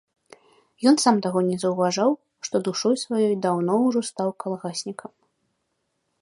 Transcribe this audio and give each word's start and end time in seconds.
Ён 0.91 0.95
сам 1.03 1.15
таго 1.25 1.39
не 1.49 1.57
заўважаў, 1.63 2.11
што 2.47 2.55
душой 2.69 2.95
сваёй 3.03 3.35
даўно 3.45 3.73
ўжо 3.85 3.99
стаў 4.09 4.29
калгаснікам. 4.45 5.11